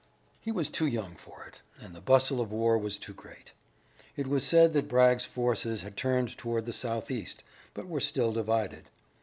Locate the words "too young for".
0.71-1.43